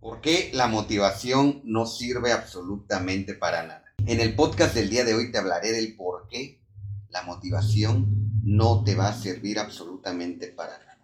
¿Por 0.00 0.22
qué 0.22 0.50
la 0.54 0.66
motivación 0.66 1.60
no 1.62 1.84
sirve 1.84 2.32
absolutamente 2.32 3.34
para 3.34 3.64
nada? 3.64 3.84
En 4.06 4.20
el 4.20 4.34
podcast 4.34 4.74
del 4.74 4.88
día 4.88 5.04
de 5.04 5.12
hoy 5.12 5.30
te 5.30 5.36
hablaré 5.36 5.72
del 5.72 5.94
por 5.94 6.26
qué 6.26 6.58
la 7.10 7.22
motivación 7.22 8.40
no 8.42 8.82
te 8.82 8.94
va 8.94 9.08
a 9.08 9.12
servir 9.12 9.58
absolutamente 9.58 10.46
para 10.46 10.78
nada. 10.78 10.98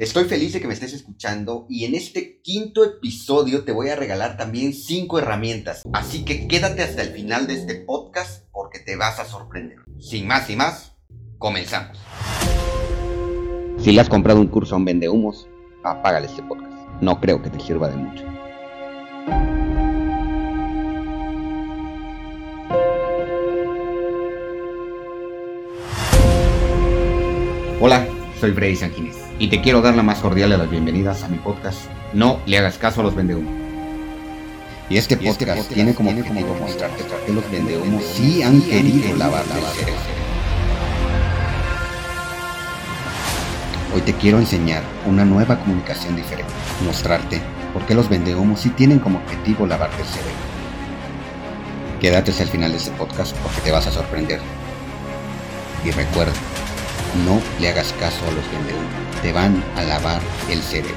Estoy 0.00 0.24
feliz 0.24 0.52
de 0.52 0.60
que 0.60 0.66
me 0.66 0.74
estés 0.74 0.92
escuchando 0.92 1.66
y 1.68 1.84
en 1.84 1.94
este 1.94 2.40
quinto 2.42 2.84
episodio 2.84 3.62
te 3.62 3.70
voy 3.70 3.90
a 3.90 3.96
regalar 3.96 4.36
también 4.36 4.74
cinco 4.74 5.20
herramientas. 5.20 5.84
Así 5.92 6.24
que 6.24 6.48
quédate 6.48 6.82
hasta 6.82 7.02
el 7.02 7.12
final 7.12 7.46
de 7.46 7.54
este 7.54 7.76
podcast 7.76 8.46
porque 8.50 8.80
te 8.80 8.96
vas 8.96 9.20
a 9.20 9.24
sorprender. 9.24 9.78
Sin 10.00 10.26
más 10.26 10.50
y 10.50 10.56
más, 10.56 10.94
comenzamos. 11.38 11.96
Si 13.78 13.92
le 13.92 14.00
has 14.00 14.08
comprado 14.08 14.40
un 14.40 14.48
curso 14.48 14.74
a 14.74 14.78
un 14.78 14.84
vendehumos, 14.84 15.46
apágale 15.84 16.26
este 16.26 16.42
podcast. 16.42 16.81
No 17.02 17.18
creo 17.20 17.42
que 17.42 17.50
te 17.50 17.58
sirva 17.58 17.88
de 17.88 17.96
mucho. 17.96 18.24
Hola, 27.80 28.06
soy 28.38 28.52
Freddy 28.52 28.76
Sanguínez 28.76 29.16
y 29.40 29.48
te 29.48 29.60
quiero 29.60 29.82
dar 29.82 29.96
la 29.96 30.04
más 30.04 30.20
cordial 30.20 30.50
de 30.50 30.58
las 30.58 30.70
bienvenidas 30.70 31.24
a 31.24 31.28
mi 31.28 31.38
podcast 31.38 31.90
No 32.12 32.38
le 32.46 32.58
hagas 32.58 32.78
caso 32.78 33.00
a 33.00 33.04
los 33.04 33.16
vendehumos. 33.16 33.52
Y 34.88 34.96
este 34.96 35.16
podcast, 35.16 35.72
tiene 35.72 35.94
como 35.94 36.10
objetivo 36.10 36.54
mostrarte 36.60 37.02
por 37.02 37.18
qué 37.24 37.32
los 37.32 37.50
vendehumos 37.50 38.04
sí 38.04 38.44
han 38.44 38.62
querido 38.62 39.16
lavar 39.16 39.44
la 39.48 39.56
cerebro. 39.70 40.11
Hoy 43.94 44.00
te 44.00 44.14
quiero 44.14 44.38
enseñar 44.38 44.82
una 45.04 45.22
nueva 45.26 45.58
comunicación 45.58 46.16
diferente, 46.16 46.50
mostrarte 46.82 47.42
por 47.74 47.84
qué 47.84 47.94
los 47.94 48.08
vendehumos 48.08 48.60
sí 48.60 48.70
tienen 48.70 48.98
como 48.98 49.18
objetivo 49.18 49.66
lavarte 49.66 50.00
el 50.00 50.08
cerebro. 50.08 50.32
Quédate 52.00 52.30
hasta 52.30 52.44
el 52.44 52.48
final 52.48 52.70
de 52.70 52.78
este 52.78 52.90
podcast 52.92 53.36
porque 53.36 53.60
te 53.60 53.70
vas 53.70 53.86
a 53.86 53.92
sorprender. 53.92 54.40
Y 55.84 55.90
recuerda, 55.90 56.32
no 57.26 57.38
le 57.60 57.68
hagas 57.68 57.92
caso 58.00 58.24
a 58.26 58.30
los 58.30 58.50
vendehumos, 58.50 59.20
te 59.20 59.30
van 59.30 59.62
a 59.76 59.82
lavar 59.82 60.22
el 60.48 60.62
cerebro. 60.62 60.96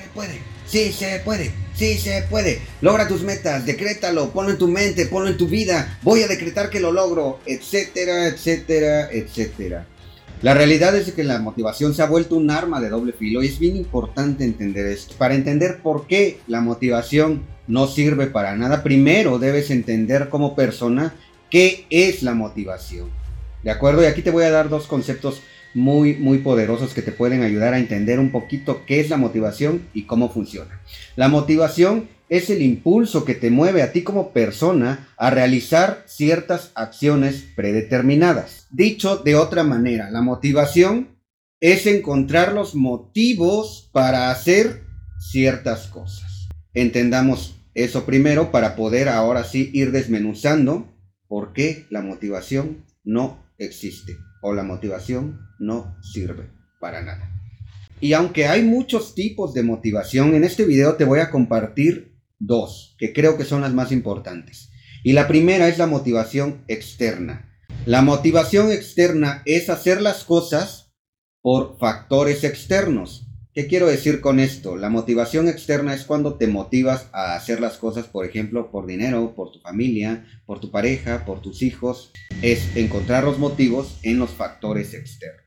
Se 0.00 0.08
puede, 0.10 0.40
sí 0.64 0.92
se 0.92 1.18
puede, 1.24 1.52
sí 1.74 1.98
se 1.98 2.22
puede. 2.30 2.60
Logra 2.80 3.08
tus 3.08 3.22
metas, 3.22 3.66
decrétalo, 3.66 4.30
ponlo 4.30 4.52
en 4.52 4.58
tu 4.58 4.68
mente, 4.68 5.06
ponlo 5.06 5.28
en 5.28 5.36
tu 5.36 5.46
vida. 5.46 5.98
Voy 6.02 6.22
a 6.22 6.28
decretar 6.28 6.70
que 6.70 6.80
lo 6.80 6.92
logro, 6.92 7.40
etcétera, 7.46 8.28
etcétera, 8.28 9.10
etcétera. 9.10 9.86
La 10.42 10.52
realidad 10.52 10.94
es 10.94 11.10
que 11.12 11.24
la 11.24 11.38
motivación 11.38 11.94
se 11.94 12.02
ha 12.02 12.06
vuelto 12.06 12.36
un 12.36 12.50
arma 12.50 12.80
de 12.80 12.90
doble 12.90 13.12
filo 13.12 13.42
y 13.42 13.46
es 13.46 13.58
bien 13.58 13.76
importante 13.76 14.44
entender 14.44 14.86
esto. 14.86 15.14
Para 15.16 15.34
entender 15.34 15.80
por 15.82 16.06
qué 16.06 16.38
la 16.46 16.60
motivación 16.60 17.44
no 17.66 17.86
sirve 17.86 18.26
para 18.26 18.54
nada, 18.54 18.82
primero 18.82 19.38
debes 19.38 19.70
entender 19.70 20.28
como 20.28 20.54
persona 20.54 21.14
qué 21.50 21.86
es 21.88 22.22
la 22.22 22.34
motivación. 22.34 23.08
¿De 23.62 23.70
acuerdo? 23.70 24.02
Y 24.02 24.06
aquí 24.06 24.20
te 24.20 24.30
voy 24.30 24.44
a 24.44 24.50
dar 24.50 24.68
dos 24.68 24.86
conceptos 24.86 25.40
muy, 25.74 26.14
muy 26.14 26.38
poderosos 26.38 26.94
que 26.94 27.02
te 27.02 27.12
pueden 27.12 27.42
ayudar 27.42 27.74
a 27.74 27.78
entender 27.78 28.18
un 28.18 28.30
poquito 28.30 28.84
qué 28.86 29.00
es 29.00 29.10
la 29.10 29.16
motivación 29.16 29.88
y 29.92 30.04
cómo 30.04 30.30
funciona. 30.30 30.80
La 31.16 31.28
motivación 31.28 32.08
es 32.28 32.48
el 32.50 32.62
impulso 32.62 33.24
que 33.24 33.34
te 33.34 33.50
mueve 33.50 33.82
a 33.82 33.92
ti 33.92 34.02
como 34.02 34.30
persona 34.32 35.08
a 35.16 35.30
realizar 35.30 36.04
ciertas 36.06 36.72
acciones 36.74 37.44
predeterminadas. 37.54 38.66
Dicho 38.70 39.18
de 39.18 39.36
otra 39.36 39.62
manera, 39.62 40.10
la 40.10 40.22
motivación 40.22 41.08
es 41.60 41.86
encontrar 41.86 42.52
los 42.52 42.74
motivos 42.74 43.90
para 43.92 44.30
hacer 44.30 44.82
ciertas 45.18 45.86
cosas. 45.88 46.48
Entendamos 46.72 47.56
eso 47.74 48.04
primero 48.04 48.50
para 48.50 48.76
poder 48.76 49.08
ahora 49.08 49.44
sí 49.44 49.70
ir 49.72 49.90
desmenuzando 49.90 50.92
por 51.26 51.52
qué 51.52 51.86
la 51.90 52.02
motivación 52.02 52.84
no 53.02 53.44
existe 53.58 54.16
o 54.42 54.54
la 54.54 54.62
motivación 54.62 55.43
no 55.58 55.96
sirve 56.02 56.50
para 56.80 57.02
nada. 57.02 57.30
Y 58.00 58.12
aunque 58.12 58.46
hay 58.46 58.62
muchos 58.62 59.14
tipos 59.14 59.54
de 59.54 59.62
motivación, 59.62 60.34
en 60.34 60.44
este 60.44 60.64
video 60.64 60.96
te 60.96 61.04
voy 61.04 61.20
a 61.20 61.30
compartir 61.30 62.14
dos, 62.38 62.96
que 62.98 63.12
creo 63.12 63.38
que 63.38 63.44
son 63.44 63.62
las 63.62 63.72
más 63.72 63.92
importantes. 63.92 64.70
Y 65.02 65.12
la 65.12 65.28
primera 65.28 65.68
es 65.68 65.78
la 65.78 65.86
motivación 65.86 66.64
externa. 66.68 67.50
La 67.86 68.02
motivación 68.02 68.72
externa 68.72 69.42
es 69.44 69.70
hacer 69.70 70.00
las 70.00 70.24
cosas 70.24 70.92
por 71.42 71.78
factores 71.78 72.42
externos. 72.44 73.26
¿Qué 73.52 73.66
quiero 73.66 73.86
decir 73.86 74.20
con 74.20 74.40
esto? 74.40 74.76
La 74.76 74.88
motivación 74.88 75.48
externa 75.48 75.94
es 75.94 76.04
cuando 76.04 76.34
te 76.34 76.46
motivas 76.46 77.08
a 77.12 77.36
hacer 77.36 77.60
las 77.60 77.76
cosas, 77.76 78.06
por 78.06 78.26
ejemplo, 78.26 78.70
por 78.70 78.86
dinero, 78.86 79.34
por 79.36 79.52
tu 79.52 79.60
familia, 79.60 80.26
por 80.46 80.58
tu 80.58 80.70
pareja, 80.70 81.24
por 81.24 81.40
tus 81.40 81.62
hijos. 81.62 82.10
Es 82.42 82.76
encontrar 82.76 83.24
los 83.24 83.38
motivos 83.38 83.98
en 84.02 84.18
los 84.18 84.30
factores 84.30 84.94
externos. 84.94 85.43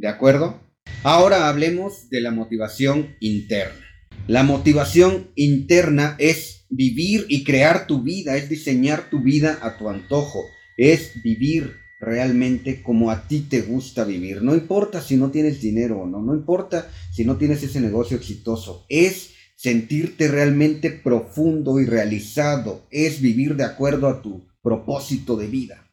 ¿De 0.00 0.08
acuerdo? 0.08 0.58
Ahora 1.02 1.50
hablemos 1.50 2.08
de 2.08 2.22
la 2.22 2.30
motivación 2.30 3.16
interna. 3.20 3.84
La 4.26 4.44
motivación 4.44 5.28
interna 5.34 6.16
es 6.18 6.64
vivir 6.70 7.26
y 7.28 7.44
crear 7.44 7.86
tu 7.86 8.02
vida, 8.02 8.38
es 8.38 8.48
diseñar 8.48 9.10
tu 9.10 9.20
vida 9.20 9.58
a 9.60 9.76
tu 9.76 9.90
antojo, 9.90 10.40
es 10.78 11.22
vivir 11.22 11.74
realmente 12.00 12.82
como 12.82 13.10
a 13.10 13.28
ti 13.28 13.40
te 13.40 13.60
gusta 13.60 14.04
vivir. 14.04 14.40
No 14.40 14.54
importa 14.54 15.02
si 15.02 15.18
no 15.18 15.30
tienes 15.30 15.60
dinero 15.60 16.00
o 16.00 16.06
no, 16.06 16.22
no 16.22 16.34
importa 16.34 16.90
si 17.12 17.26
no 17.26 17.36
tienes 17.36 17.62
ese 17.62 17.82
negocio 17.82 18.16
exitoso, 18.16 18.86
es 18.88 19.32
sentirte 19.54 20.28
realmente 20.28 20.90
profundo 20.90 21.78
y 21.78 21.84
realizado, 21.84 22.86
es 22.90 23.20
vivir 23.20 23.54
de 23.54 23.64
acuerdo 23.64 24.08
a 24.08 24.22
tu 24.22 24.48
propósito 24.62 25.36
de 25.36 25.48
vida. 25.48 25.86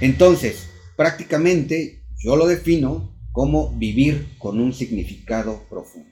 Entonces, 0.00 0.66
prácticamente 0.96 2.02
yo 2.18 2.34
lo 2.34 2.48
defino 2.48 3.13
como 3.34 3.76
vivir 3.76 4.28
con 4.38 4.60
un 4.60 4.72
significado 4.72 5.64
profundo. 5.68 6.08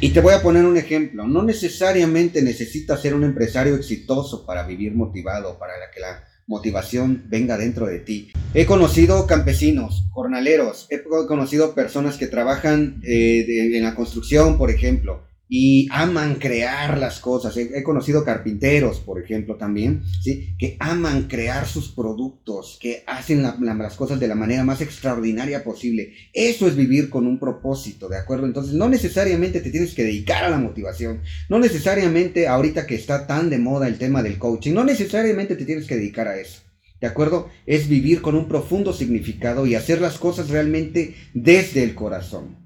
Y 0.00 0.10
te 0.10 0.20
voy 0.20 0.34
a 0.34 0.40
poner 0.40 0.64
un 0.64 0.76
ejemplo. 0.76 1.26
No 1.26 1.42
necesariamente 1.42 2.42
necesitas 2.42 3.02
ser 3.02 3.12
un 3.12 3.24
empresario 3.24 3.74
exitoso 3.74 4.46
para 4.46 4.64
vivir 4.68 4.94
motivado, 4.94 5.58
para 5.58 5.72
que 5.92 5.98
la 5.98 6.22
motivación 6.46 7.24
venga 7.26 7.58
dentro 7.58 7.86
de 7.86 7.98
ti. 7.98 8.30
He 8.54 8.66
conocido 8.66 9.26
campesinos, 9.26 10.04
jornaleros, 10.12 10.86
he 10.90 11.02
conocido 11.02 11.74
personas 11.74 12.16
que 12.16 12.28
trabajan 12.28 13.02
eh, 13.04 13.76
en 13.76 13.82
la 13.82 13.96
construcción, 13.96 14.56
por 14.56 14.70
ejemplo, 14.70 15.24
y 15.52 15.88
aman 15.90 16.36
crear 16.36 16.96
las 16.96 17.18
cosas. 17.18 17.56
He, 17.56 17.82
conocido 17.82 18.24
carpinteros, 18.24 19.00
por 19.00 19.20
ejemplo, 19.20 19.56
también, 19.56 20.04
¿sí? 20.22 20.54
que 20.56 20.76
aman 20.78 21.24
crear 21.24 21.66
sus 21.66 21.88
productos, 21.88 22.78
que 22.80 23.02
hacen 23.04 23.42
las 23.42 23.96
cosas 23.96 24.20
de 24.20 24.28
la 24.28 24.36
manera 24.36 24.62
más 24.62 24.80
extraordinaria 24.80 25.64
posible. 25.64 26.12
Eso 26.32 26.68
es 26.68 26.76
vivir 26.76 27.10
con 27.10 27.26
un 27.26 27.40
propósito, 27.40 28.08
¿de 28.08 28.18
acuerdo? 28.18 28.46
Entonces, 28.46 28.74
no 28.74 28.88
necesariamente 28.88 29.60
te 29.60 29.72
tienes 29.72 29.92
que 29.92 30.04
dedicar 30.04 30.44
a 30.44 30.50
la 30.50 30.58
motivación, 30.58 31.20
no 31.48 31.58
necesariamente 31.58 32.46
ahorita 32.46 32.86
que 32.86 32.94
está 32.94 33.26
tan 33.26 33.50
de 33.50 33.58
moda 33.58 33.88
el 33.88 33.98
tema 33.98 34.22
del 34.22 34.38
coaching, 34.38 34.72
no 34.72 34.84
necesariamente 34.84 35.56
te 35.56 35.64
tienes 35.64 35.88
que 35.88 35.96
dedicar 35.96 36.28
a 36.28 36.38
eso. 36.38 36.60
¿De 37.00 37.08
acuerdo? 37.08 37.48
Es 37.66 37.88
vivir 37.88 38.22
con 38.22 38.36
un 38.36 38.46
profundo 38.46 38.92
significado 38.92 39.66
y 39.66 39.74
hacer 39.74 40.00
las 40.00 40.18
cosas 40.18 40.48
realmente 40.48 41.16
desde 41.34 41.82
el 41.82 41.96
corazón. 41.96 42.56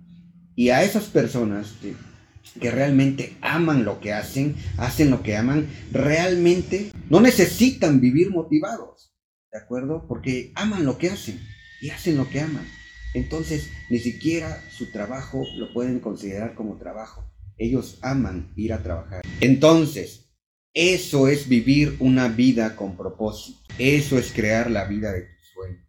Y 0.54 0.68
a 0.68 0.82
esas 0.82 1.04
personas, 1.04 1.74
que 2.60 2.70
realmente 2.70 3.36
aman 3.40 3.84
lo 3.84 4.00
que 4.00 4.12
hacen, 4.12 4.56
hacen 4.76 5.10
lo 5.10 5.22
que 5.22 5.36
aman, 5.36 5.68
realmente 5.92 6.92
no 7.10 7.20
necesitan 7.20 8.00
vivir 8.00 8.30
motivados, 8.30 9.14
¿de 9.52 9.58
acuerdo? 9.58 10.06
Porque 10.08 10.52
aman 10.54 10.84
lo 10.84 10.98
que 10.98 11.10
hacen 11.10 11.40
y 11.80 11.90
hacen 11.90 12.16
lo 12.16 12.28
que 12.28 12.40
aman. 12.40 12.66
Entonces, 13.14 13.70
ni 13.90 13.98
siquiera 13.98 14.60
su 14.70 14.90
trabajo 14.90 15.44
lo 15.56 15.72
pueden 15.72 16.00
considerar 16.00 16.54
como 16.54 16.78
trabajo. 16.78 17.30
Ellos 17.56 17.98
aman 18.02 18.52
ir 18.56 18.72
a 18.72 18.82
trabajar. 18.82 19.22
Entonces, 19.40 20.24
eso 20.72 21.28
es 21.28 21.48
vivir 21.48 21.96
una 22.00 22.26
vida 22.28 22.74
con 22.74 22.96
propósito. 22.96 23.60
Eso 23.78 24.18
es 24.18 24.32
crear 24.32 24.70
la 24.70 24.86
vida 24.86 25.12
de 25.12 25.22
tus 25.22 25.48
sueños. 25.52 25.86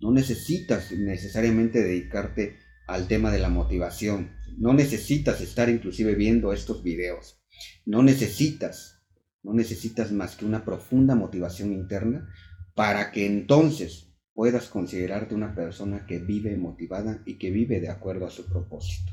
No 0.00 0.10
necesitas 0.10 0.90
necesariamente 0.90 1.80
dedicarte 1.80 2.58
al 2.92 3.08
tema 3.08 3.30
de 3.30 3.38
la 3.38 3.48
motivación. 3.48 4.32
No 4.58 4.74
necesitas 4.74 5.40
estar 5.40 5.68
inclusive 5.68 6.14
viendo 6.14 6.52
estos 6.52 6.82
videos. 6.82 7.42
No 7.86 8.02
necesitas, 8.02 9.02
no 9.42 9.54
necesitas 9.54 10.12
más 10.12 10.36
que 10.36 10.44
una 10.44 10.64
profunda 10.64 11.14
motivación 11.14 11.72
interna 11.72 12.28
para 12.74 13.10
que 13.12 13.26
entonces 13.26 14.12
puedas 14.34 14.68
considerarte 14.68 15.34
una 15.34 15.54
persona 15.54 16.06
que 16.06 16.18
vive 16.18 16.56
motivada 16.56 17.22
y 17.26 17.38
que 17.38 17.50
vive 17.50 17.80
de 17.80 17.90
acuerdo 17.90 18.26
a 18.26 18.30
su 18.30 18.46
propósito. 18.46 19.12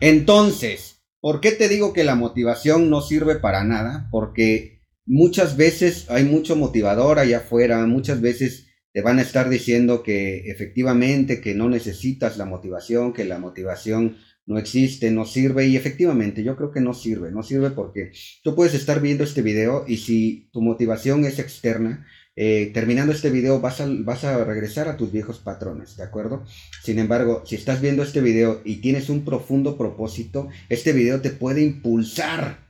Entonces, 0.00 1.02
¿por 1.20 1.40
qué 1.40 1.52
te 1.52 1.68
digo 1.68 1.92
que 1.92 2.04
la 2.04 2.14
motivación 2.14 2.88
no 2.88 3.00
sirve 3.00 3.36
para 3.36 3.64
nada? 3.64 4.08
Porque 4.10 4.82
muchas 5.06 5.56
veces 5.56 6.08
hay 6.10 6.24
mucho 6.24 6.54
motivador 6.54 7.18
allá 7.18 7.38
afuera, 7.38 7.84
muchas 7.86 8.20
veces 8.20 8.67
te 8.92 9.02
van 9.02 9.18
a 9.18 9.22
estar 9.22 9.48
diciendo 9.48 10.02
que 10.02 10.50
efectivamente 10.50 11.40
que 11.40 11.54
no 11.54 11.68
necesitas 11.68 12.36
la 12.36 12.44
motivación, 12.44 13.12
que 13.12 13.24
la 13.24 13.38
motivación 13.38 14.16
no 14.46 14.58
existe, 14.58 15.10
no 15.10 15.26
sirve 15.26 15.66
y 15.66 15.76
efectivamente 15.76 16.42
yo 16.42 16.56
creo 16.56 16.70
que 16.70 16.80
no 16.80 16.94
sirve, 16.94 17.30
no 17.30 17.42
sirve 17.42 17.70
porque 17.70 18.12
tú 18.42 18.54
puedes 18.54 18.72
estar 18.72 19.00
viendo 19.00 19.22
este 19.22 19.42
video 19.42 19.84
y 19.86 19.98
si 19.98 20.48
tu 20.52 20.62
motivación 20.62 21.26
es 21.26 21.38
externa, 21.38 22.06
eh, 22.34 22.70
terminando 22.72 23.12
este 23.12 23.30
video 23.30 23.60
vas 23.60 23.80
a, 23.82 23.86
vas 23.88 24.24
a 24.24 24.44
regresar 24.44 24.88
a 24.88 24.96
tus 24.96 25.12
viejos 25.12 25.38
patrones, 25.40 25.96
¿de 25.96 26.04
acuerdo? 26.04 26.44
Sin 26.82 26.98
embargo, 26.98 27.42
si 27.44 27.56
estás 27.56 27.82
viendo 27.82 28.02
este 28.02 28.22
video 28.22 28.62
y 28.64 28.76
tienes 28.76 29.10
un 29.10 29.24
profundo 29.24 29.76
propósito, 29.76 30.48
este 30.70 30.92
video 30.92 31.20
te 31.20 31.30
puede 31.30 31.62
impulsar 31.62 32.67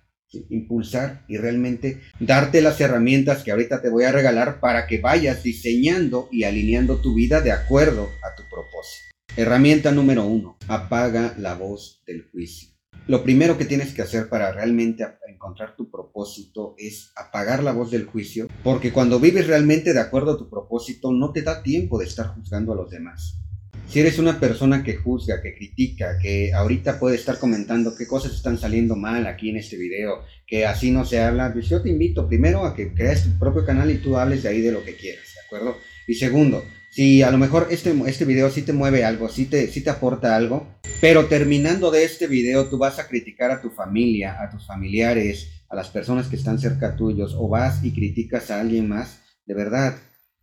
impulsar 0.51 1.25
y 1.29 1.37
realmente 1.37 2.01
darte 2.21 2.61
las 2.61 2.81
herramientas 2.81 3.43
que 3.43 3.51
ahorita 3.51 3.81
te 3.81 3.89
voy 3.89 4.05
a 4.05 4.13
regalar 4.13 4.61
para 4.61 4.87
que 4.87 5.01
vayas 5.01 5.43
diseñando 5.43 6.29
y 6.31 6.45
alineando 6.45 7.01
tu 7.01 7.15
vida 7.15 7.41
de 7.41 7.53
acuerdo 7.53 8.11
a 8.23 8.35
tu 8.37 8.43
propósito. 8.49 9.09
Herramienta 9.37 9.93
número 9.93 10.27
uno, 10.27 10.59
apaga 10.67 11.35
la 11.39 11.55
voz 11.55 12.03
del 12.07 12.29
juicio. 12.31 12.71
Lo 13.07 13.23
primero 13.23 13.57
que 13.57 13.65
tienes 13.65 13.95
que 13.95 14.03
hacer 14.03 14.29
para 14.29 14.53
realmente 14.53 15.07
encontrar 15.27 15.77
tu 15.77 15.91
propósito 15.91 16.75
es 16.77 17.11
apagar 17.17 17.63
la 17.63 17.73
voz 17.73 17.91
del 17.91 18.05
juicio, 18.05 18.49
porque 18.63 18.93
cuando 18.93 19.19
vives 19.19 19.47
realmente 19.47 19.95
de 19.95 20.01
acuerdo 20.01 20.33
a 20.33 20.39
tu 20.39 20.51
propósito 20.51 21.11
no 21.13 21.33
te 21.33 21.43
da 21.43 21.63
tiempo 21.63 21.99
de 21.99 22.05
estar 22.05 22.27
juzgando 22.35 22.73
a 22.73 22.77
los 22.77 22.91
demás. 22.91 23.41
Si 23.88 24.00
eres 24.00 24.19
una 24.19 24.38
persona 24.38 24.85
que 24.85 24.96
juzga, 24.96 25.40
que 25.40 25.55
critica, 25.55 26.19
que 26.20 26.52
ahorita 26.52 27.00
puede 27.00 27.17
estar 27.17 27.38
comentando 27.38 27.96
qué 27.96 28.06
cosas 28.06 28.35
están 28.35 28.58
saliendo 28.58 28.96
mal 28.96 29.26
aquí 29.26 29.49
en 29.49 29.56
este 29.56 29.79
video, 29.79 30.25
que 30.46 30.67
así 30.67 30.90
no 30.90 31.06
se 31.06 31.20
habla, 31.20 31.50
pues 31.55 31.70
yo 31.70 31.81
te 31.81 31.88
invito 31.88 32.29
primero 32.29 32.67
a 32.67 32.76
que 32.76 32.93
crees 32.93 33.25
tu 33.25 33.38
propio 33.38 33.64
canal 33.64 33.90
y 33.90 33.96
tú 33.96 34.19
hables 34.19 34.43
de 34.43 34.50
ahí 34.50 34.61
de 34.61 34.73
lo 34.73 34.85
que 34.85 34.94
quieras, 34.94 35.25
¿de 35.35 35.40
acuerdo? 35.46 35.79
Y 36.06 36.14
segundo, 36.14 36.62
si 36.90 37.23
a 37.23 37.31
lo 37.31 37.38
mejor 37.38 37.69
este, 37.70 37.94
este 38.06 38.26
video 38.26 38.50
sí 38.50 38.61
te 38.61 38.75
mueve 38.75 39.05
algo, 39.06 39.31
sí 39.31 39.46
te, 39.46 39.69
sí 39.69 39.82
te 39.82 39.88
aporta 39.88 40.37
algo, 40.37 40.67
pero 41.00 41.25
terminando 41.25 41.91
de 41.91 42.05
este 42.05 42.26
video 42.26 42.69
tú 42.69 42.76
vas 42.76 42.99
a 42.99 43.08
criticar 43.08 43.50
a 43.50 43.62
tu 43.62 43.70
familia, 43.70 44.37
a 44.43 44.50
tus 44.50 44.67
familiares, 44.67 45.62
a 45.70 45.75
las 45.75 45.88
personas 45.88 46.29
que 46.29 46.37
están 46.37 46.58
cerca 46.58 46.94
tuyos, 46.94 47.34
o 47.34 47.49
vas 47.49 47.82
y 47.82 47.93
criticas 47.93 48.50
a 48.50 48.61
alguien 48.61 48.87
más, 48.87 49.23
de 49.46 49.55
verdad, 49.55 49.96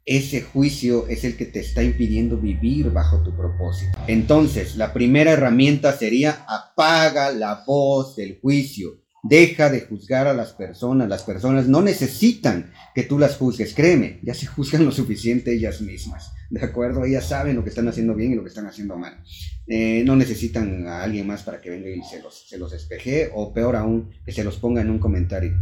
ese 0.06 0.42
juicio 0.42 1.08
es 1.08 1.24
el 1.24 1.36
que 1.36 1.46
te 1.46 1.60
está 1.60 1.82
impidiendo 1.82 2.38
vivir 2.38 2.92
bajo 2.92 3.24
tu 3.24 3.36
propósito. 3.36 3.98
Entonces, 4.08 4.76
la 4.76 4.94
primera 4.94 5.32
herramienta 5.32 5.94
sería 5.94 6.46
apaga 6.48 7.32
la 7.32 7.64
voz 7.66 8.16
del 8.16 8.40
juicio. 8.40 9.02
Deja 9.24 9.72
de 9.72 9.82
juzgar 9.82 10.28
a 10.28 10.36
las 10.36 10.54
personas. 10.54 11.10
Las 11.10 11.24
personas 11.24 11.68
no 11.68 11.82
necesitan 11.82 12.72
que 12.94 13.02
tú 13.02 13.18
las 13.18 13.38
juzgues. 13.38 13.74
Créeme, 13.74 14.20
ya 14.22 14.36
se 14.36 14.46
juzgan 14.46 14.86
lo 14.86 14.92
suficiente 14.92 15.56
ellas 15.56 15.82
mismas. 15.82 16.32
¿De 16.52 16.64
acuerdo? 16.64 17.04
Ellas 17.04 17.28
saben 17.28 17.56
lo 17.56 17.64
que 17.64 17.70
están 17.70 17.88
haciendo 17.88 18.14
bien 18.14 18.32
y 18.32 18.36
lo 18.36 18.44
que 18.44 18.50
están 18.50 18.68
haciendo 18.68 18.98
mal. 18.98 19.24
Eh, 19.66 20.04
no 20.06 20.16
necesitan 20.16 20.88
a 20.88 21.02
alguien 21.02 21.26
más 21.26 21.42
para 21.42 21.60
que 21.60 21.72
venga 21.72 21.90
y 21.90 22.04
se 22.04 22.22
los, 22.22 22.48
se 22.48 22.60
los 22.60 22.72
espeje 22.72 23.32
o 23.34 23.52
peor 23.52 23.76
aún, 23.76 24.12
que 24.24 24.32
se 24.32 24.44
los 24.44 24.58
ponga 24.58 24.82
en 24.82 24.92
un 24.92 25.00
comentario. 25.00 25.58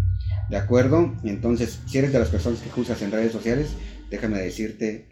¿De 0.49 0.57
acuerdo? 0.57 1.15
Entonces, 1.23 1.79
si 1.87 1.99
eres 1.99 2.11
de 2.11 2.19
las 2.19 2.27
personas 2.27 2.59
que 2.59 2.69
juzgas 2.69 3.01
en 3.01 3.11
redes 3.11 3.31
sociales, 3.31 3.69
déjame 4.13 4.37
decirte 4.37 5.07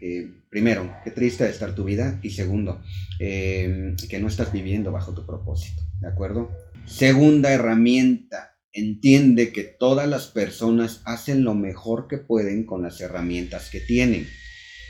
primero, 0.48 0.94
qué 1.02 1.10
triste 1.10 1.48
estar 1.50 1.74
tu 1.74 1.82
vida 1.82 2.20
y 2.22 2.30
segundo, 2.30 2.80
eh, 3.18 3.96
que 4.08 4.20
no 4.20 4.28
estás 4.28 4.52
viviendo 4.52 4.92
bajo 4.92 5.12
tu 5.12 5.26
propósito, 5.26 5.82
¿de 6.00 6.06
acuerdo? 6.06 6.52
Segunda 6.86 7.50
herramienta, 7.52 8.56
entiende 8.72 9.50
que 9.50 9.64
todas 9.64 10.08
las 10.08 10.28
personas 10.28 11.02
hacen 11.04 11.42
lo 11.42 11.56
mejor 11.56 12.06
que 12.06 12.18
pueden 12.18 12.64
con 12.64 12.82
las 12.82 13.00
herramientas 13.00 13.70
que 13.70 13.80
tienen. 13.80 14.28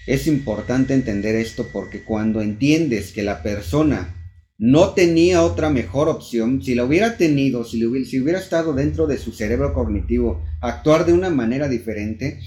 Es 0.06 0.26
importante 0.26 0.92
entender 0.92 1.34
esto 1.34 1.68
porque 1.72 2.04
cuando 2.04 2.42
entiendes 2.42 3.12
que 3.12 3.22
la 3.22 3.42
persona 3.42 4.14
no 4.58 4.90
tenía 4.90 5.42
otra 5.42 5.70
mejor 5.70 6.10
opción, 6.10 6.62
si 6.62 6.74
la 6.74 6.84
hubiera 6.84 7.16
tenido, 7.16 7.64
si, 7.64 7.80
si 8.04 8.20
hubiera 8.20 8.38
estado 8.38 8.74
dentro 8.74 9.06
de 9.06 9.16
su 9.16 9.32
cerebro 9.32 9.72
cognitivo, 9.72 10.44
actuar 10.60 11.06
de 11.06 11.14
una 11.14 11.30
manera 11.30 11.66
diferente, 11.66 12.40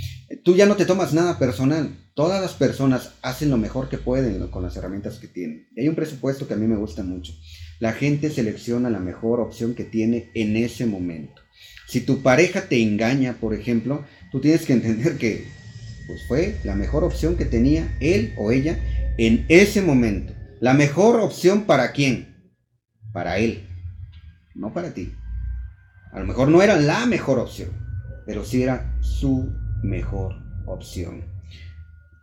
tú 0.43 0.55
ya 0.55 0.65
no 0.65 0.75
te 0.75 0.85
tomas 0.85 1.13
nada 1.13 1.37
personal. 1.37 1.95
Todas 2.13 2.41
las 2.41 2.53
personas 2.53 3.13
hacen 3.21 3.49
lo 3.49 3.57
mejor 3.57 3.89
que 3.89 3.97
pueden 3.97 4.47
con 4.47 4.63
las 4.63 4.75
herramientas 4.77 5.19
que 5.19 5.27
tienen. 5.27 5.67
hay 5.77 5.87
un 5.87 5.95
presupuesto 5.95 6.47
que 6.47 6.53
a 6.53 6.57
mí 6.57 6.67
me 6.67 6.77
gusta 6.77 7.03
mucho. 7.03 7.33
La 7.79 7.91
gente 7.91 8.29
selecciona 8.29 8.89
la 8.89 8.99
mejor 8.99 9.39
opción 9.39 9.75
que 9.75 9.83
tiene 9.83 10.31
en 10.33 10.55
ese 10.55 10.85
momento. 10.85 11.41
Si 11.87 12.01
tu 12.01 12.21
pareja 12.21 12.67
te 12.67 12.81
engaña, 12.81 13.33
por 13.39 13.53
ejemplo, 13.53 14.05
tú 14.31 14.39
tienes 14.39 14.65
que 14.65 14.73
entender 14.73 15.17
que 15.17 15.45
pues, 16.07 16.21
fue 16.27 16.57
la 16.63 16.75
mejor 16.75 17.03
opción 17.03 17.35
que 17.35 17.45
tenía 17.45 17.95
él 17.99 18.33
o 18.37 18.51
ella 18.51 18.79
en 19.17 19.45
ese 19.49 19.81
momento. 19.81 20.33
La 20.61 20.73
mejor 20.73 21.19
opción 21.19 21.63
para 21.63 21.91
quién? 21.91 22.33
Para 23.11 23.37
él, 23.37 23.67
no 24.55 24.73
para 24.73 24.93
ti. 24.93 25.13
A 26.11 26.19
lo 26.19 26.25
mejor 26.25 26.47
no 26.47 26.61
era 26.61 26.77
la 26.77 27.05
mejor 27.05 27.39
opción, 27.39 27.69
pero 28.25 28.45
sí 28.45 28.63
era 28.63 28.97
su 29.01 29.53
mejor 29.83 30.35
opción. 30.65 31.23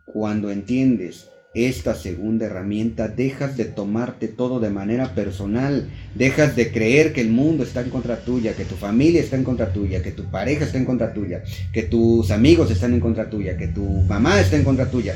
Cuando 0.05 0.51
entiendes 0.51 1.29
esta 1.53 1.93
segunda 1.93 2.47
herramienta, 2.47 3.07
dejas 3.07 3.57
de 3.57 3.65
tomarte 3.65 4.27
todo 4.27 4.59
de 4.59 4.71
manera 4.71 5.13
personal, 5.13 5.89
dejas 6.15 6.55
de 6.55 6.71
creer 6.71 7.13
que 7.13 7.21
el 7.21 7.29
mundo 7.29 7.63
está 7.63 7.81
en 7.81 7.91
contra 7.91 8.17
tuya, 8.25 8.55
que 8.55 8.65
tu 8.65 8.75
familia 8.75 9.21
está 9.21 9.35
en 9.35 9.43
contra 9.43 9.71
tuya, 9.71 10.01
que 10.01 10.11
tu 10.11 10.29
pareja 10.31 10.65
está 10.65 10.79
en 10.79 10.85
contra 10.85 11.13
tuya, 11.13 11.43
que 11.71 11.83
tus 11.83 12.31
amigos 12.31 12.71
están 12.71 12.93
en 12.93 12.99
contra 12.99 13.29
tuya, 13.29 13.55
que 13.55 13.67
tu 13.67 13.83
mamá 13.83 14.39
está 14.39 14.55
en 14.55 14.63
contra 14.63 14.89
tuya. 14.89 15.15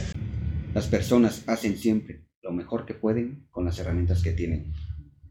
Las 0.75 0.85
personas 0.85 1.43
hacen 1.47 1.75
siempre 1.75 2.27
lo 2.43 2.51
mejor 2.51 2.85
que 2.85 2.93
pueden 2.93 3.47
con 3.49 3.65
las 3.65 3.79
herramientas 3.79 4.21
que 4.21 4.31
tienen. 4.31 4.73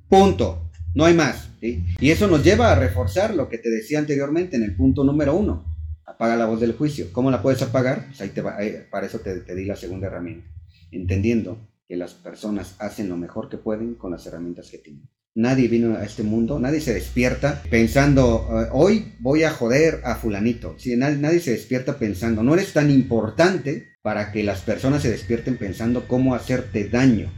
Punto. 0.08 0.70
No 0.94 1.04
hay 1.04 1.14
más. 1.14 1.50
Y 1.60 2.10
eso 2.10 2.26
nos 2.26 2.42
lleva 2.42 2.72
a 2.72 2.74
reforzar 2.74 3.34
lo 3.34 3.50
que 3.50 3.58
te 3.58 3.68
decía 3.68 3.98
anteriormente 3.98 4.56
en 4.56 4.62
el 4.62 4.74
punto 4.74 5.04
número 5.04 5.36
uno 5.36 5.75
apaga 6.06 6.36
la 6.36 6.46
voz 6.46 6.60
del 6.60 6.74
juicio. 6.74 7.08
¿Cómo 7.12 7.30
la 7.30 7.42
puedes 7.42 7.62
apagar? 7.62 8.06
Pues 8.06 8.20
ahí 8.20 8.28
te 8.30 8.40
va, 8.40 8.56
para 8.90 9.06
eso 9.06 9.18
te, 9.18 9.54
di 9.54 9.64
la 9.64 9.76
segunda 9.76 10.06
herramienta. 10.06 10.48
Entendiendo 10.90 11.68
que 11.88 11.96
las 11.96 12.14
personas 12.14 12.76
hacen 12.78 13.08
lo 13.08 13.16
mejor 13.16 13.48
que 13.48 13.58
pueden 13.58 13.94
con 13.94 14.12
las 14.12 14.26
herramientas 14.26 14.70
que 14.70 14.78
tienen. 14.78 15.08
Nadie 15.34 15.68
vino 15.68 15.96
a 15.96 16.04
este 16.04 16.22
mundo, 16.22 16.58
nadie 16.58 16.80
se 16.80 16.94
despierta 16.94 17.62
pensando, 17.68 18.48
eh, 18.50 18.68
hoy 18.72 19.16
voy 19.20 19.42
a 19.42 19.50
joder 19.50 20.00
a 20.04 20.14
fulanito. 20.14 20.76
Sí, 20.78 20.96
nadie, 20.96 21.18
nadie 21.18 21.40
se 21.40 21.50
despierta 21.50 21.98
pensando, 21.98 22.42
no 22.42 22.54
eres 22.54 22.72
tan 22.72 22.90
importante 22.90 23.88
para 24.00 24.32
que 24.32 24.42
las 24.42 24.62
personas 24.62 25.02
se 25.02 25.10
despierten 25.10 25.58
pensando 25.58 26.08
cómo 26.08 26.34
hacerte 26.34 26.88
daño. 26.88 27.30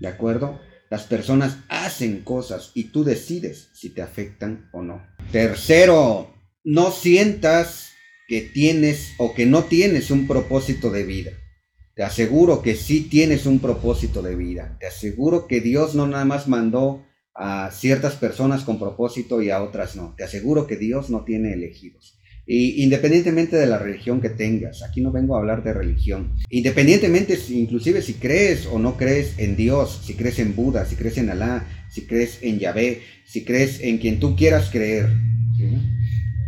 ¿De 0.00 0.06
acuerdo? 0.06 0.60
Las 0.90 1.04
personas 1.04 1.58
hacen 1.68 2.22
cosas 2.22 2.70
y 2.74 2.84
tú 2.84 3.02
decides 3.02 3.70
si 3.74 3.90
te 3.90 4.02
afectan 4.02 4.68
o 4.72 4.82
no. 4.82 5.02
Tercero, 5.32 6.32
no 6.62 6.90
sientas 6.92 7.89
que 8.30 8.42
tienes 8.42 9.14
o 9.18 9.34
que 9.34 9.44
no 9.44 9.64
tienes 9.64 10.12
un 10.12 10.28
propósito 10.28 10.92
de 10.92 11.02
vida. 11.02 11.32
Te 11.96 12.04
aseguro 12.04 12.62
que 12.62 12.76
sí 12.76 13.08
tienes 13.10 13.44
un 13.44 13.58
propósito 13.58 14.22
de 14.22 14.36
vida. 14.36 14.76
Te 14.78 14.86
aseguro 14.86 15.48
que 15.48 15.60
Dios 15.60 15.96
no 15.96 16.06
nada 16.06 16.24
más 16.24 16.46
mandó 16.46 17.04
a 17.34 17.72
ciertas 17.72 18.14
personas 18.14 18.62
con 18.62 18.78
propósito 18.78 19.42
y 19.42 19.50
a 19.50 19.60
otras 19.60 19.96
no. 19.96 20.14
Te 20.16 20.22
aseguro 20.22 20.68
que 20.68 20.76
Dios 20.76 21.10
no 21.10 21.24
tiene 21.24 21.54
elegidos. 21.54 22.20
Y 22.46 22.84
independientemente 22.84 23.56
de 23.56 23.66
la 23.66 23.78
religión 23.78 24.20
que 24.20 24.30
tengas, 24.30 24.84
aquí 24.84 25.00
no 25.00 25.10
vengo 25.10 25.34
a 25.34 25.40
hablar 25.40 25.64
de 25.64 25.72
religión, 25.72 26.36
independientemente 26.50 27.36
inclusive 27.48 28.00
si 28.00 28.14
crees 28.14 28.66
o 28.66 28.78
no 28.78 28.96
crees 28.96 29.38
en 29.38 29.56
Dios, 29.56 30.02
si 30.04 30.14
crees 30.14 30.38
en 30.38 30.54
Buda, 30.54 30.86
si 30.86 30.94
crees 30.94 31.18
en 31.18 31.30
Alá, 31.30 31.66
si 31.90 32.06
crees 32.06 32.38
en 32.42 32.60
Yahvé, 32.60 33.02
si 33.24 33.44
crees 33.44 33.80
en 33.80 33.98
quien 33.98 34.20
tú 34.20 34.36
quieras 34.36 34.70
creer, 34.70 35.10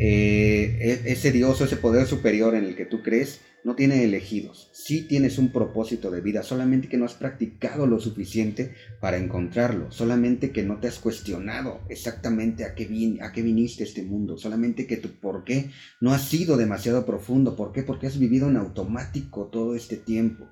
eh, 0.05 0.79
e-, 0.81 1.13
ese 1.13 1.31
Dios 1.31 1.61
o 1.61 1.65
ese 1.65 1.77
poder 1.77 2.09
superior 2.09 2.57
en 2.57 2.65
el 2.65 2.75
que 2.75 2.87
tú 2.87 3.03
crees 3.05 3.41
no 3.63 3.77
tiene 3.77 4.03
elegidos. 4.03 4.69
Sí 4.73 5.07
tienes 5.07 5.39
un 5.39 5.53
propósito 5.53 6.11
de 6.11 6.21
vida, 6.21 6.43
solamente 6.43 6.89
que 6.89 6.97
no 6.97 7.05
has 7.05 7.15
practicado 7.15 7.87
lo 7.87 8.01
suficiente 8.01 8.75
para 9.01 9.19
encontrarlo, 9.19 9.93
solamente 9.93 10.51
que 10.51 10.65
no 10.65 10.81
te 10.81 10.89
has 10.89 10.99
cuestionado 10.99 11.83
exactamente 11.89 12.65
a 12.65 12.75
qué, 12.75 12.87
viniste 12.87 13.85
este 13.85 14.03
mundo, 14.03 14.37
solamente 14.39 14.89
que 14.89 14.97
tu 14.97 15.09
por 15.21 15.45
qué 15.45 15.71
no 16.01 16.13
ha 16.13 16.19
sido 16.19 16.57
demasiado 16.57 17.07
profundo. 17.07 17.55
¿Por 17.55 17.73
qué? 17.73 17.85
Porque 17.85 18.09
has 18.09 18.19
vivido 18.19 18.49
en 18.49 18.57
automático 18.57 19.51
todo 19.53 19.77
este 19.77 19.97
tiempo. 19.97 20.49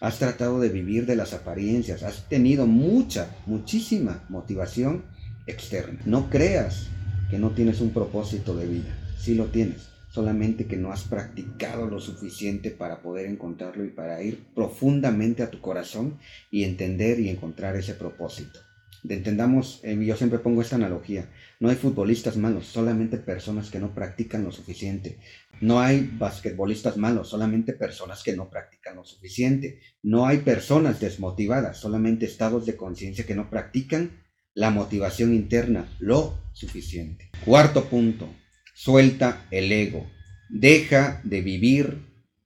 Has 0.00 0.20
tratado 0.20 0.60
de 0.60 0.68
vivir 0.68 1.06
de 1.06 1.16
las 1.16 1.32
apariencias, 1.32 2.04
has 2.04 2.28
tenido 2.28 2.68
mucha, 2.68 3.34
muchísima 3.46 4.24
motivación 4.28 5.06
externa. 5.48 5.98
No 6.04 6.30
creas 6.30 6.86
que 7.32 7.38
no 7.38 7.52
tienes 7.52 7.80
un 7.80 7.94
propósito 7.94 8.54
de 8.54 8.66
vida. 8.66 8.94
Sí 9.18 9.34
lo 9.34 9.46
tienes, 9.46 9.88
solamente 10.10 10.66
que 10.66 10.76
no 10.76 10.92
has 10.92 11.04
practicado 11.04 11.86
lo 11.86 11.98
suficiente 11.98 12.70
para 12.70 13.00
poder 13.00 13.24
encontrarlo 13.24 13.86
y 13.86 13.88
para 13.88 14.22
ir 14.22 14.44
profundamente 14.54 15.42
a 15.42 15.50
tu 15.50 15.58
corazón 15.62 16.18
y 16.50 16.64
entender 16.64 17.20
y 17.20 17.30
encontrar 17.30 17.74
ese 17.74 17.94
propósito. 17.94 18.60
entendamos, 19.08 19.80
eh, 19.82 19.98
yo 20.04 20.14
siempre 20.14 20.40
pongo 20.40 20.60
esta 20.60 20.76
analogía, 20.76 21.30
no 21.58 21.70
hay 21.70 21.76
futbolistas 21.76 22.36
malos, 22.36 22.66
solamente 22.66 23.16
personas 23.16 23.70
que 23.70 23.80
no 23.80 23.94
practican 23.94 24.44
lo 24.44 24.52
suficiente. 24.52 25.18
No 25.62 25.80
hay 25.80 26.10
basquetbolistas 26.18 26.98
malos, 26.98 27.28
solamente 27.30 27.72
personas 27.72 28.22
que 28.22 28.36
no 28.36 28.50
practican 28.50 28.96
lo 28.96 29.04
suficiente. 29.04 29.80
No 30.02 30.26
hay 30.26 30.38
personas 30.38 31.00
desmotivadas, 31.00 31.78
solamente 31.78 32.26
estados 32.26 32.66
de 32.66 32.76
conciencia 32.76 33.24
que 33.24 33.34
no 33.34 33.48
practican 33.48 34.21
la 34.54 34.70
motivación 34.70 35.34
interna 35.34 35.88
lo 35.98 36.38
suficiente. 36.52 37.30
Cuarto 37.44 37.84
punto, 37.86 38.28
suelta 38.74 39.46
el 39.50 39.72
ego. 39.72 40.06
Deja 40.50 41.20
de 41.24 41.40
vivir 41.40 41.98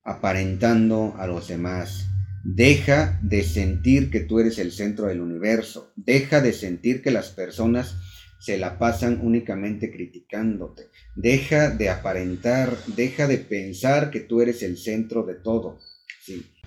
aparentando 0.05 1.15
a 1.19 1.27
los 1.27 1.49
demás. 1.49 2.07
Deja 2.45 3.19
de 3.23 3.43
sentir 3.43 4.11
que 4.11 4.21
tú 4.21 4.39
eres 4.39 4.59
el 4.59 4.71
centro 4.71 5.07
del 5.07 5.21
universo. 5.21 5.93
Deja 5.97 6.41
de 6.41 6.53
sentir 6.53 7.03
que 7.03 7.11
las 7.11 7.31
personas 7.31 7.97
se 8.39 8.59
la 8.59 8.79
pasan 8.79 9.21
únicamente 9.23 9.91
criticándote. 9.91 10.85
Deja 11.17 11.71
de 11.71 11.91
aparentar, 11.91 12.77
deja 12.95 13.27
de 13.27 13.39
pensar 13.39 14.11
que 14.11 14.21
tú 14.21 14.41
eres 14.41 14.63
el 14.63 14.77
centro 14.77 15.25
de 15.25 15.35
todo. 15.35 15.81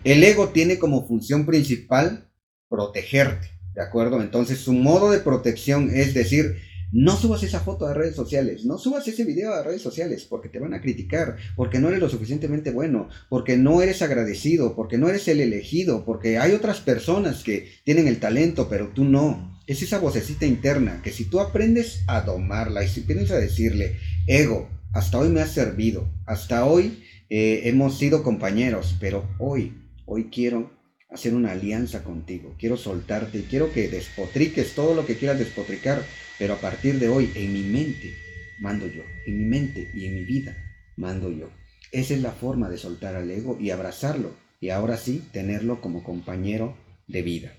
El 0.03 0.23
ego 0.23 0.49
tiene 0.49 0.77
como 0.79 1.07
función 1.07 1.45
principal 1.45 2.29
protegerte, 2.67 3.58
¿de 3.79 3.85
acuerdo? 3.85 4.21
Entonces 4.21 4.59
su 4.59 4.73
modo 4.73 5.09
de 5.09 5.19
protección 5.19 5.89
es 5.89 6.13
decir, 6.13 6.57
no 6.91 7.15
subas 7.15 7.43
esa 7.43 7.61
foto 7.61 7.87
a 7.87 7.93
redes 7.93 8.13
sociales, 8.13 8.65
no 8.65 8.77
subas 8.77 9.07
ese 9.07 9.23
video 9.23 9.53
a 9.53 9.63
redes 9.63 9.81
sociales 9.81 10.25
porque 10.29 10.49
te 10.49 10.59
van 10.59 10.73
a 10.73 10.81
criticar, 10.81 11.37
porque 11.55 11.79
no 11.79 11.87
eres 11.87 12.01
lo 12.01 12.09
suficientemente 12.09 12.71
bueno, 12.71 13.07
porque 13.29 13.55
no 13.55 13.81
eres 13.81 14.01
agradecido, 14.01 14.75
porque 14.75 14.97
no 14.97 15.07
eres 15.07 15.29
el 15.29 15.39
elegido, 15.39 16.03
porque 16.03 16.37
hay 16.37 16.51
otras 16.51 16.81
personas 16.81 17.41
que 17.41 17.69
tienen 17.85 18.09
el 18.09 18.19
talento, 18.19 18.67
pero 18.69 18.89
tú 18.89 19.05
no. 19.05 19.57
Es 19.65 19.81
esa 19.81 19.99
vocecita 19.99 20.45
interna 20.45 20.99
que 21.01 21.11
si 21.11 21.23
tú 21.23 21.39
aprendes 21.39 22.03
a 22.07 22.19
domarla 22.19 22.83
y 22.83 22.89
si 22.89 23.03
aprendes 23.03 23.31
a 23.31 23.39
decirle, 23.39 23.95
ego, 24.27 24.67
hasta 24.91 25.19
hoy 25.19 25.29
me 25.29 25.39
has 25.39 25.51
servido, 25.51 26.11
hasta 26.25 26.65
hoy 26.65 27.01
eh, 27.29 27.61
hemos 27.63 27.97
sido 27.97 28.23
compañeros, 28.23 28.97
pero 28.99 29.25
hoy, 29.39 29.73
hoy 30.05 30.25
quiero 30.25 30.78
hacer 31.09 31.33
una 31.33 31.51
alianza 31.51 32.03
contigo, 32.03 32.55
quiero 32.59 32.77
soltarte, 32.77 33.43
quiero 33.49 33.71
que 33.73 33.89
despotriques 33.89 34.75
todo 34.75 34.93
lo 34.93 35.05
que 35.05 35.17
quieras 35.17 35.39
despotricar, 35.39 36.03
pero 36.37 36.53
a 36.53 36.61
partir 36.61 36.99
de 36.99 37.09
hoy 37.09 37.31
en 37.35 37.53
mi 37.53 37.61
mente 37.61 38.13
mando 38.59 38.87
yo, 38.87 39.03
en 39.25 39.39
mi 39.39 39.45
mente 39.45 39.89
y 39.93 40.05
en 40.05 40.15
mi 40.15 40.25
vida 40.25 40.55
mando 40.95 41.31
yo. 41.31 41.49
Esa 41.91 42.13
es 42.13 42.21
la 42.21 42.31
forma 42.31 42.69
de 42.69 42.77
soltar 42.77 43.15
al 43.15 43.31
ego 43.31 43.57
y 43.59 43.71
abrazarlo 43.71 44.35
y 44.59 44.69
ahora 44.69 44.97
sí 44.97 45.23
tenerlo 45.31 45.81
como 45.81 46.03
compañero 46.03 46.77
de 47.07 47.21
vida. 47.23 47.53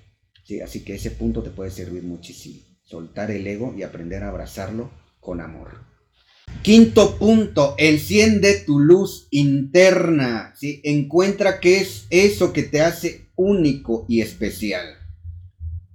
¿sí? 0.45 0.61
Así 0.61 0.85
que 0.85 0.95
ese 0.95 1.11
punto 1.11 1.43
te 1.43 1.51
puede 1.51 1.71
servir 1.71 2.05
muchísimo. 2.05 2.63
Soltar 2.85 3.31
el 3.31 3.47
ego 3.47 3.75
y 3.77 3.83
aprender 3.83 4.23
a 4.23 4.29
abrazarlo 4.29 4.91
con 5.19 5.41
amor. 5.41 5.85
Quinto 6.63 7.19
punto, 7.19 7.75
enciende 7.79 8.55
tu 8.67 8.79
luz 8.79 9.29
interna. 9.31 10.55
¿sí? 10.57 10.81
Encuentra 10.85 11.59
qué 11.59 11.79
es 11.79 12.07
eso 12.11 12.53
que 12.53 12.63
te 12.63 12.83
hace 12.83 13.30
único 13.41 14.05
y 14.07 14.21
especial. 14.21 14.85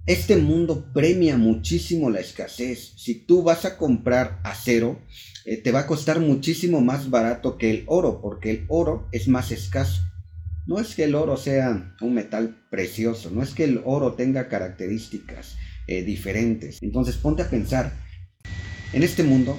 Este 0.04 0.36
mundo 0.36 0.90
premia 0.92 1.36
muchísimo 1.36 2.10
la 2.10 2.20
escasez. 2.20 2.92
Si 2.96 3.14
tú 3.24 3.42
vas 3.42 3.64
a 3.64 3.76
comprar 3.76 4.40
acero, 4.42 5.00
eh, 5.44 5.56
te 5.56 5.70
va 5.70 5.80
a 5.80 5.86
costar 5.86 6.18
muchísimo 6.18 6.80
más 6.80 7.08
barato 7.08 7.56
que 7.56 7.70
el 7.70 7.84
oro, 7.86 8.20
porque 8.20 8.50
el 8.50 8.64
oro 8.68 9.08
es 9.12 9.28
más 9.28 9.52
escaso. 9.52 10.02
No 10.66 10.80
es 10.80 10.96
que 10.96 11.04
el 11.04 11.14
oro 11.14 11.36
sea 11.36 11.94
un 12.00 12.14
metal 12.14 12.66
precioso, 12.68 13.30
no 13.30 13.42
es 13.42 13.54
que 13.54 13.62
el 13.62 13.80
oro 13.84 14.14
tenga 14.14 14.48
características 14.48 15.56
eh, 15.86 16.02
diferentes. 16.02 16.82
Entonces 16.82 17.16
ponte 17.16 17.42
a 17.42 17.50
pensar, 17.50 17.92
en 18.92 19.04
este 19.04 19.22
mundo 19.22 19.56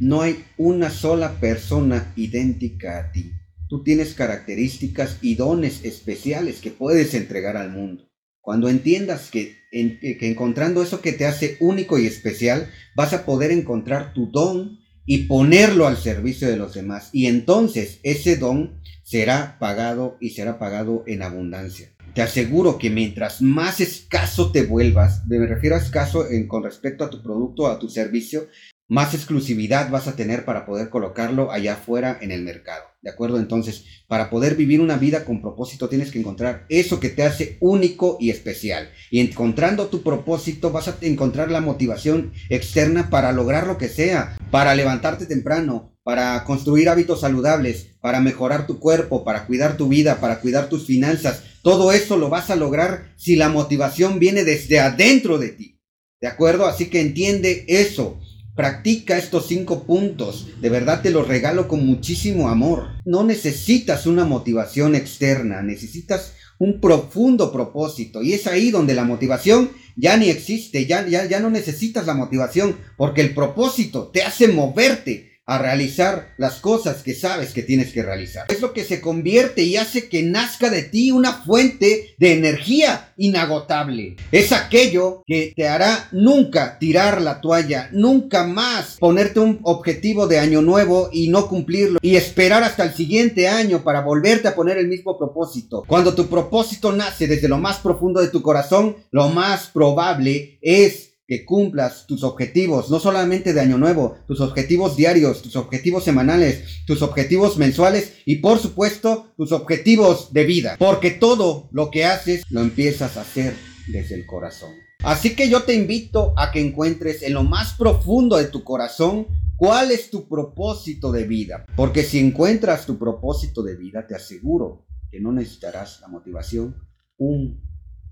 no 0.00 0.22
hay 0.22 0.42
una 0.56 0.88
sola 0.88 1.38
persona 1.38 2.12
idéntica 2.16 2.98
a 2.98 3.12
ti. 3.12 3.32
Tú 3.68 3.82
tienes 3.82 4.14
características 4.14 5.18
y 5.22 5.34
dones 5.34 5.84
especiales 5.84 6.60
que 6.60 6.70
puedes 6.70 7.14
entregar 7.14 7.56
al 7.56 7.70
mundo. 7.70 8.08
Cuando 8.40 8.68
entiendas 8.68 9.28
que, 9.30 9.56
que, 9.72 10.18
encontrando 10.20 10.80
eso 10.82 11.00
que 11.00 11.12
te 11.12 11.26
hace 11.26 11.56
único 11.58 11.98
y 11.98 12.06
especial, 12.06 12.70
vas 12.94 13.12
a 13.12 13.26
poder 13.26 13.50
encontrar 13.50 14.14
tu 14.14 14.30
don 14.30 14.78
y 15.04 15.24
ponerlo 15.24 15.88
al 15.88 15.96
servicio 15.96 16.48
de 16.48 16.56
los 16.56 16.74
demás. 16.74 17.10
Y 17.12 17.26
entonces 17.26 17.98
ese 18.04 18.36
don 18.36 18.80
será 19.02 19.58
pagado 19.58 20.16
y 20.20 20.30
será 20.30 20.60
pagado 20.60 21.02
en 21.08 21.22
abundancia. 21.22 21.92
Te 22.14 22.22
aseguro 22.22 22.78
que 22.78 22.88
mientras 22.88 23.42
más 23.42 23.80
escaso 23.80 24.52
te 24.52 24.62
vuelvas, 24.62 25.26
me 25.26 25.44
refiero 25.44 25.74
a 25.74 25.80
escaso 25.80 26.30
en, 26.30 26.46
con 26.46 26.62
respecto 26.62 27.04
a 27.04 27.10
tu 27.10 27.22
producto 27.22 27.64
o 27.64 27.66
a 27.66 27.78
tu 27.78 27.88
servicio, 27.88 28.46
más 28.88 29.14
exclusividad 29.14 29.90
vas 29.90 30.06
a 30.06 30.14
tener 30.14 30.44
para 30.44 30.64
poder 30.64 30.90
colocarlo 30.90 31.50
allá 31.50 31.74
afuera 31.74 32.18
en 32.20 32.30
el 32.30 32.42
mercado. 32.42 32.84
¿De 33.02 33.10
acuerdo? 33.10 33.38
Entonces, 33.38 33.84
para 34.06 34.30
poder 34.30 34.54
vivir 34.54 34.80
una 34.80 34.96
vida 34.96 35.24
con 35.24 35.42
propósito 35.42 35.88
tienes 35.88 36.10
que 36.10 36.20
encontrar 36.20 36.66
eso 36.68 37.00
que 37.00 37.08
te 37.08 37.24
hace 37.24 37.56
único 37.60 38.16
y 38.20 38.30
especial. 38.30 38.90
Y 39.10 39.20
encontrando 39.20 39.86
tu 39.86 40.02
propósito 40.02 40.70
vas 40.70 40.88
a 40.88 40.96
encontrar 41.00 41.50
la 41.50 41.60
motivación 41.60 42.32
externa 42.48 43.10
para 43.10 43.32
lograr 43.32 43.66
lo 43.66 43.76
que 43.76 43.88
sea, 43.88 44.36
para 44.50 44.74
levantarte 44.74 45.26
temprano, 45.26 45.96
para 46.04 46.44
construir 46.44 46.88
hábitos 46.88 47.22
saludables, 47.22 47.96
para 48.00 48.20
mejorar 48.20 48.68
tu 48.68 48.78
cuerpo, 48.78 49.24
para 49.24 49.46
cuidar 49.46 49.76
tu 49.76 49.88
vida, 49.88 50.20
para 50.20 50.40
cuidar 50.40 50.68
tus 50.68 50.86
finanzas. 50.86 51.42
Todo 51.62 51.90
eso 51.90 52.16
lo 52.16 52.28
vas 52.28 52.50
a 52.50 52.56
lograr 52.56 53.12
si 53.16 53.34
la 53.34 53.48
motivación 53.48 54.20
viene 54.20 54.44
desde 54.44 54.78
adentro 54.78 55.38
de 55.38 55.48
ti. 55.48 55.80
¿De 56.20 56.28
acuerdo? 56.28 56.66
Así 56.66 56.86
que 56.86 57.00
entiende 57.00 57.64
eso. 57.66 58.20
Practica 58.56 59.18
estos 59.18 59.46
cinco 59.48 59.84
puntos. 59.84 60.48
De 60.62 60.70
verdad 60.70 61.02
te 61.02 61.10
los 61.10 61.28
regalo 61.28 61.68
con 61.68 61.84
muchísimo 61.84 62.48
amor. 62.48 62.88
No 63.04 63.22
necesitas 63.22 64.06
una 64.06 64.24
motivación 64.24 64.94
externa, 64.94 65.60
necesitas 65.62 66.32
un 66.58 66.80
profundo 66.80 67.52
propósito. 67.52 68.22
Y 68.22 68.32
es 68.32 68.46
ahí 68.46 68.70
donde 68.70 68.94
la 68.94 69.04
motivación 69.04 69.70
ya 69.94 70.16
ni 70.16 70.30
existe, 70.30 70.86
ya, 70.86 71.06
ya, 71.06 71.26
ya 71.26 71.40
no 71.40 71.50
necesitas 71.50 72.06
la 72.06 72.14
motivación, 72.14 72.76
porque 72.96 73.20
el 73.20 73.34
propósito 73.34 74.08
te 74.08 74.22
hace 74.22 74.48
moverte, 74.48 75.35
a 75.46 75.58
realizar 75.58 76.34
las 76.38 76.56
cosas 76.56 77.02
que 77.04 77.14
sabes 77.14 77.52
que 77.52 77.62
tienes 77.62 77.92
que 77.92 78.02
realizar. 78.02 78.46
Es 78.48 78.60
lo 78.60 78.72
que 78.72 78.84
se 78.84 79.00
convierte 79.00 79.62
y 79.62 79.76
hace 79.76 80.08
que 80.08 80.24
nazca 80.24 80.70
de 80.70 80.82
ti 80.82 81.12
una 81.12 81.32
fuente 81.32 82.14
de 82.18 82.32
energía 82.32 83.12
inagotable. 83.16 84.16
Es 84.32 84.50
aquello 84.50 85.22
que 85.24 85.52
te 85.54 85.68
hará 85.68 86.08
nunca 86.10 86.78
tirar 86.80 87.22
la 87.22 87.40
toalla, 87.40 87.88
nunca 87.92 88.44
más 88.44 88.96
ponerte 88.98 89.38
un 89.38 89.60
objetivo 89.62 90.26
de 90.26 90.40
año 90.40 90.62
nuevo 90.62 91.10
y 91.12 91.28
no 91.28 91.48
cumplirlo 91.48 92.00
y 92.02 92.16
esperar 92.16 92.64
hasta 92.64 92.82
el 92.82 92.94
siguiente 92.94 93.48
año 93.48 93.84
para 93.84 94.00
volverte 94.00 94.48
a 94.48 94.54
poner 94.56 94.78
el 94.78 94.88
mismo 94.88 95.16
propósito. 95.16 95.84
Cuando 95.86 96.14
tu 96.14 96.26
propósito 96.26 96.92
nace 96.92 97.28
desde 97.28 97.48
lo 97.48 97.58
más 97.58 97.78
profundo 97.78 98.20
de 98.20 98.28
tu 98.28 98.42
corazón, 98.42 98.96
lo 99.12 99.28
más 99.28 99.68
probable 99.68 100.58
es 100.60 101.15
que 101.26 101.44
cumplas 101.44 102.06
tus 102.06 102.22
objetivos, 102.22 102.88
no 102.90 103.00
solamente 103.00 103.52
de 103.52 103.60
año 103.60 103.78
nuevo, 103.78 104.16
tus 104.26 104.40
objetivos 104.40 104.96
diarios, 104.96 105.42
tus 105.42 105.56
objetivos 105.56 106.04
semanales, 106.04 106.84
tus 106.86 107.02
objetivos 107.02 107.58
mensuales 107.58 108.14
y 108.24 108.36
por 108.36 108.58
supuesto 108.58 109.32
tus 109.36 109.52
objetivos 109.52 110.32
de 110.32 110.44
vida. 110.44 110.76
Porque 110.78 111.10
todo 111.10 111.68
lo 111.72 111.90
que 111.90 112.04
haces 112.04 112.44
lo 112.48 112.60
empiezas 112.60 113.16
a 113.16 113.22
hacer 113.22 113.54
desde 113.88 114.14
el 114.14 114.26
corazón. 114.26 114.70
Así 115.02 115.34
que 115.34 115.48
yo 115.48 115.64
te 115.64 115.74
invito 115.74 116.32
a 116.36 116.52
que 116.52 116.60
encuentres 116.60 117.22
en 117.22 117.34
lo 117.34 117.42
más 117.42 117.74
profundo 117.74 118.36
de 118.36 118.46
tu 118.46 118.64
corazón 118.64 119.26
cuál 119.56 119.90
es 119.90 120.10
tu 120.10 120.28
propósito 120.28 121.12
de 121.12 121.24
vida. 121.24 121.66
Porque 121.76 122.02
si 122.02 122.18
encuentras 122.18 122.86
tu 122.86 122.98
propósito 122.98 123.62
de 123.62 123.76
vida, 123.76 124.06
te 124.06 124.14
aseguro 124.14 124.86
que 125.10 125.20
no 125.20 125.32
necesitarás 125.32 126.00
la 126.00 126.08
motivación 126.08 126.76
un 127.18 127.62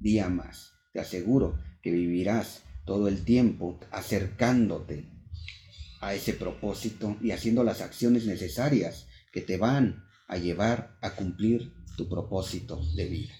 día 0.00 0.28
más. 0.28 0.72
Te 0.92 1.00
aseguro 1.00 1.58
que 1.82 1.90
vivirás 1.90 2.62
todo 2.84 3.08
el 3.08 3.24
tiempo 3.24 3.80
acercándote 3.90 5.10
a 6.00 6.14
ese 6.14 6.34
propósito 6.34 7.16
y 7.22 7.30
haciendo 7.30 7.64
las 7.64 7.80
acciones 7.80 8.26
necesarias 8.26 9.06
que 9.32 9.40
te 9.40 9.56
van 9.56 10.04
a 10.28 10.36
llevar 10.36 10.96
a 11.00 11.10
cumplir 11.14 11.72
tu 11.96 12.08
propósito 12.08 12.80
de 12.94 13.06
vida. 13.06 13.34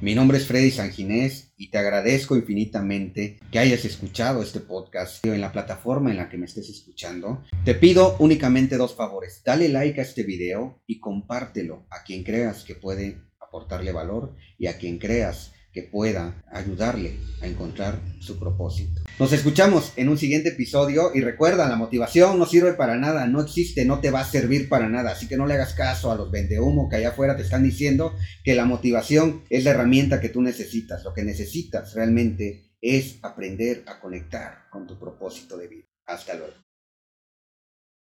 Mi 0.00 0.16
nombre 0.16 0.38
es 0.38 0.46
Freddy 0.48 0.72
Sanginés 0.72 1.52
y 1.56 1.70
te 1.70 1.78
agradezco 1.78 2.34
infinitamente 2.36 3.38
que 3.52 3.60
hayas 3.60 3.84
escuchado 3.84 4.42
este 4.42 4.58
podcast 4.58 5.24
en 5.24 5.40
la 5.40 5.52
plataforma 5.52 6.10
en 6.10 6.16
la 6.16 6.28
que 6.28 6.38
me 6.38 6.46
estés 6.46 6.68
escuchando. 6.68 7.44
Te 7.64 7.76
pido 7.76 8.16
únicamente 8.18 8.76
dos 8.76 8.96
favores. 8.96 9.42
Dale 9.44 9.68
like 9.68 10.00
a 10.00 10.02
este 10.02 10.24
video 10.24 10.82
y 10.88 10.98
compártelo 10.98 11.86
a 11.88 12.02
quien 12.02 12.24
creas 12.24 12.64
que 12.64 12.74
puede 12.74 13.22
aportarle 13.38 13.92
valor 13.92 14.34
y 14.58 14.66
a 14.66 14.76
quien 14.76 14.98
creas 14.98 15.52
que 15.72 15.82
pueda 15.82 16.42
ayudarle 16.50 17.18
a 17.40 17.46
encontrar 17.46 17.98
su 18.20 18.38
propósito. 18.38 19.02
Nos 19.18 19.32
escuchamos 19.32 19.92
en 19.96 20.08
un 20.08 20.18
siguiente 20.18 20.50
episodio 20.50 21.10
y 21.14 21.20
recuerda, 21.20 21.68
la 21.68 21.76
motivación 21.76 22.38
no 22.38 22.46
sirve 22.46 22.74
para 22.74 22.96
nada, 22.96 23.26
no 23.26 23.40
existe, 23.40 23.84
no 23.84 24.00
te 24.00 24.10
va 24.10 24.20
a 24.20 24.24
servir 24.24 24.68
para 24.68 24.88
nada, 24.88 25.12
así 25.12 25.28
que 25.28 25.36
no 25.36 25.46
le 25.46 25.54
hagas 25.54 25.74
caso 25.74 26.12
a 26.12 26.16
los 26.16 26.30
vendehumo 26.30 26.88
que 26.88 26.96
allá 26.96 27.10
afuera 27.10 27.36
te 27.36 27.42
están 27.42 27.62
diciendo 27.62 28.14
que 28.44 28.54
la 28.54 28.64
motivación 28.64 29.42
es 29.48 29.64
la 29.64 29.70
herramienta 29.70 30.20
que 30.20 30.28
tú 30.28 30.42
necesitas. 30.42 31.04
Lo 31.04 31.14
que 31.14 31.24
necesitas 31.24 31.94
realmente 31.94 32.72
es 32.80 33.18
aprender 33.22 33.84
a 33.86 34.00
conectar 34.00 34.68
con 34.70 34.86
tu 34.86 34.98
propósito 34.98 35.56
de 35.56 35.68
vida. 35.68 35.86
Hasta 36.06 36.34
luego. 36.34 36.54